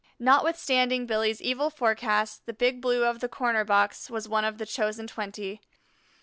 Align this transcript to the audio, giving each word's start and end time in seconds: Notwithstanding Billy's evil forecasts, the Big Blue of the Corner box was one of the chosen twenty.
Notwithstanding 0.17 1.05
Billy's 1.05 1.43
evil 1.43 1.69
forecasts, 1.69 2.41
the 2.43 2.53
Big 2.53 2.81
Blue 2.81 3.05
of 3.05 3.19
the 3.19 3.29
Corner 3.29 3.63
box 3.63 4.09
was 4.09 4.27
one 4.27 4.45
of 4.45 4.57
the 4.57 4.65
chosen 4.65 5.05
twenty. 5.05 5.61